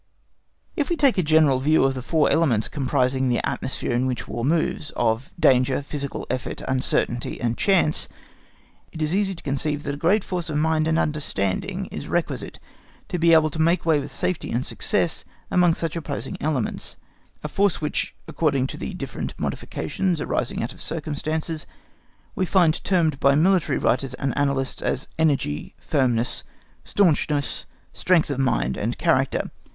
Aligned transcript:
If 0.75 0.89
we 0.89 0.95
take 0.97 1.19
a 1.19 1.21
general 1.21 1.59
view 1.59 1.83
of 1.83 1.93
the 1.93 2.01
four 2.01 2.27
elements 2.31 2.67
composing 2.67 3.29
the 3.29 3.47
atmosphere 3.47 3.91
in 3.91 4.07
which 4.07 4.27
War 4.27 4.43
moves, 4.43 4.89
of 4.95 5.31
danger, 5.39 5.83
physical 5.83 6.25
effort, 6.27 6.61
uncertainty, 6.67 7.39
and 7.39 7.55
chance, 7.55 8.09
it 8.91 8.99
is 8.99 9.13
easy 9.13 9.35
to 9.35 9.43
conceive 9.43 9.83
that 9.83 9.93
a 9.93 9.97
great 9.99 10.23
force 10.23 10.49
of 10.49 10.57
mind 10.57 10.87
and 10.87 10.97
understanding 10.97 11.85
is 11.91 12.07
requisite 12.07 12.57
to 13.09 13.19
be 13.19 13.31
able 13.33 13.51
to 13.51 13.61
make 13.61 13.85
way 13.85 13.99
with 13.99 14.09
safety 14.11 14.49
and 14.49 14.65
success 14.65 15.23
amongst 15.51 15.79
such 15.79 15.95
opposing 15.95 16.35
elements, 16.41 16.95
a 17.43 17.47
force 17.47 17.79
which, 17.79 18.15
according 18.27 18.65
to 18.65 18.77
the 18.77 18.95
different 18.95 19.35
modifications 19.39 20.19
arising 20.19 20.63
out 20.63 20.73
of 20.73 20.81
circumstances, 20.81 21.67
we 22.33 22.43
find 22.47 22.83
termed 22.83 23.19
by 23.19 23.35
military 23.35 23.77
writers 23.77 24.15
and 24.15 24.35
annalists 24.35 24.81
as 24.81 25.07
energy, 25.19 25.75
firmness, 25.77 26.43
staunchness, 26.83 27.67
strength 27.93 28.31
of 28.31 28.39
mind 28.39 28.75
and 28.77 28.97
character. 28.97 29.51